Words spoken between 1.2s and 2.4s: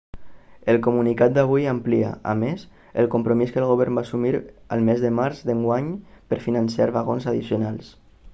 d'avui amplia a